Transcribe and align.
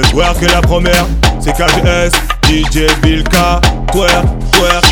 que 0.00 0.46
la 0.46 0.62
première, 0.62 1.06
c'est 1.38 1.52
KGS, 1.52 2.16
DJ 2.48 2.86
Bilka, 3.02 3.60
twerk, 3.92 4.24
twerk. 4.52 4.84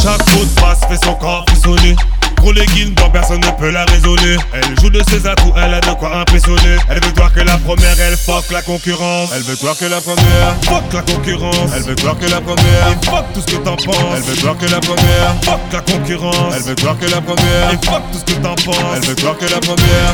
Chaque 0.00 0.24
coup 0.24 0.44
de 0.44 0.60
passe 0.60 0.80
fait 0.88 1.04
son 1.04 1.14
corps 1.14 1.44
frissonner. 1.48 1.96
Gros 2.36 2.52
legging 2.52 2.94
dont 2.94 3.05
personne 3.16 3.40
ne 3.40 3.50
peut 3.58 3.70
la 3.70 3.86
raisonner. 3.86 4.36
Elle 4.52 4.78
joue 4.78 4.90
de 4.90 5.02
ses 5.08 5.26
atouts, 5.26 5.52
elle 5.56 5.72
a 5.72 5.80
de 5.80 5.92
quoi 5.94 6.14
impressionner. 6.18 6.76
Elle 6.90 7.02
veut 7.02 7.12
voir 7.16 7.32
que 7.32 7.40
la 7.40 7.56
première, 7.56 7.98
elle 7.98 8.16
fuck 8.16 8.44
la 8.50 8.60
concurrence. 8.60 9.30
Elle 9.34 9.42
veut 9.42 9.54
voir 9.54 9.74
que 9.78 9.86
la 9.86 10.00
première, 10.02 10.54
fuck 10.64 10.84
la 10.92 11.00
concurrence. 11.00 11.70
Elle 11.74 11.82
veut 11.84 11.96
voir 12.02 12.18
que 12.18 12.26
la 12.26 12.40
première, 12.42 12.88
et 12.90 13.06
fuck 13.06 13.24
tout 13.32 13.40
ce 13.40 13.46
que 13.46 13.56
t'en 13.56 13.76
penses. 13.76 13.96
Elle 14.16 14.22
veut 14.22 14.40
voir 14.42 14.58
que 14.58 14.66
la 14.66 14.80
première, 14.80 15.34
fuck 15.42 15.60
la 15.72 15.80
concurrence. 15.80 16.54
Elle 16.56 16.62
veut 16.62 16.74
voir 16.82 16.98
que 16.98 17.06
la 17.06 17.20
première, 17.22 17.70
et 17.72 17.86
fuck 17.86 18.02
tout 18.12 18.18
ce 18.18 18.34
que 18.34 18.38
t'en 18.38 18.54
penses. 18.54 18.96
Elle 18.96 19.04
veut 19.08 19.16
voir 19.22 19.38
que 19.38 19.46
la 19.46 19.60
première. 19.60 20.12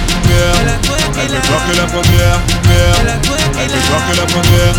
Elle 1.18 1.28
veut 1.28 1.42
voir 1.48 1.66
que 1.66 1.76
la 1.76 1.86
première. 1.86 2.38
Elle 3.58 3.68
veut 3.68 3.82
voir 3.90 4.02
que 4.08 4.16
la 4.16 4.26
première. 4.26 4.74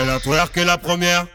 Elle 0.00 0.08
a 0.08 0.18
twerké 0.20 0.64
la 0.64 0.78
première. 0.78 1.26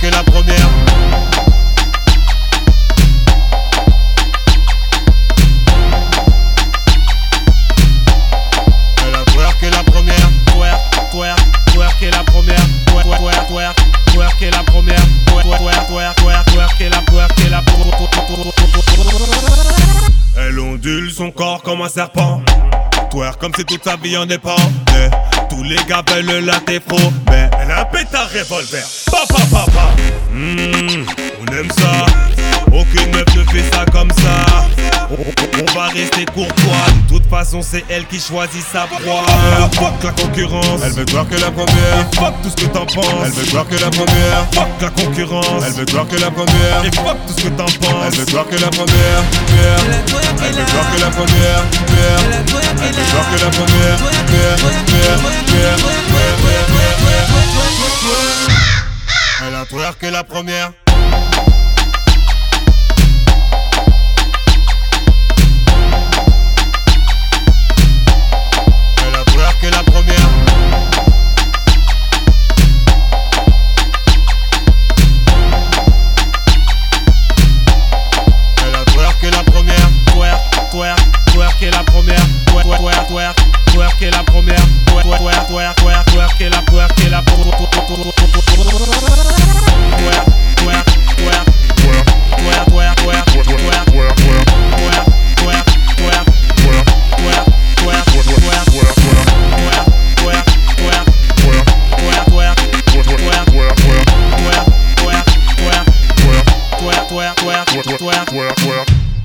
Twerké 0.00 0.10
la 0.10 0.22
première. 0.24 0.70
Elle 20.36 20.58
Elle 20.58 20.60
ondule 20.60 21.10
son 21.10 21.30
corps 21.30 21.62
comme 21.62 21.80
un 21.82 21.88
serpent. 21.88 22.42
Comme 23.40 23.52
si 23.56 23.64
toute 23.64 23.82
sa 23.82 23.96
vie 23.96 24.16
en 24.16 24.26
dépend. 24.26 24.56
Tous 25.56 25.62
les 25.62 25.76
gars 25.88 26.02
veulent 26.12 26.44
la 26.44 26.60
défaut. 26.60 27.10
Mais 27.30 27.48
elle 27.62 27.70
a 27.70 27.80
un 27.80 27.84
pétard 27.86 28.28
revolver. 28.28 28.84
Papa, 29.10 29.42
papa. 29.50 29.88
Hmm, 30.30 31.06
on 31.40 31.52
aime 31.54 31.70
ça. 31.70 32.04
Aucune 32.66 33.10
meuf 33.10 33.24
ne 33.34 33.42
fait 33.44 33.64
ça 33.72 33.86
comme 33.90 34.10
ça. 34.10 34.66
On, 35.08 35.74
va 35.74 35.86
rester 35.86 36.26
courtois. 36.26 36.86
De 37.08 37.14
toute 37.14 37.30
façon, 37.30 37.62
c'est 37.62 37.84
elle 37.88 38.04
qui 38.06 38.20
choisit 38.20 38.62
sa 38.70 38.80
proie. 38.80 39.24
Elle 39.56 39.78
fuck 39.78 39.94
la 40.04 40.10
concurrence. 40.10 40.80
Elle 40.84 40.92
veut 40.92 41.06
voir 41.10 41.26
que 41.26 41.36
la 41.36 41.50
première. 41.50 42.00
Et 42.00 42.16
fuck 42.16 42.34
tout 42.42 42.50
ce 42.50 42.56
que 42.56 42.66
t'en 42.66 42.84
penses. 42.84 43.06
Elle 43.24 43.32
veut 43.32 43.50
voir 43.50 43.66
que 43.66 43.76
la 43.76 43.90
première. 43.90 44.46
Fuck 44.52 44.68
la 44.82 44.90
concurrence. 44.90 45.64
Elle 45.66 45.72
veut 45.72 45.86
voir 45.90 46.06
que 46.06 46.16
la 46.16 46.30
première. 46.30 46.84
Et 46.84 46.94
fuck 46.94 47.16
tout 47.26 47.32
ce 47.34 47.42
que 47.44 47.48
t'en 47.48 47.64
penses. 47.64 48.04
Elle 48.08 48.18
veut 48.18 48.30
voir 48.30 48.46
que 48.46 48.56
la 48.56 48.68
première. 48.68 49.24
Elle 50.44 50.52
veut 50.52 50.64
voir 50.66 50.92
que 50.92 51.00
la 51.00 51.10
première. 51.10 51.64
Elle 51.72 52.44
veut 52.44 52.52
voir 52.52 52.74
que 52.76 52.76
la 52.76 52.80
première. 52.80 53.15
A 59.66 59.68
twerké 59.68 60.10
la 60.10 60.22
première. 60.22 60.85
twerk, 107.16 107.36
twerk, 107.36 107.66
twerk, 107.66 107.98
twerk, 107.98 108.26
twerk, 108.28 108.56
twerk. 108.56 109.15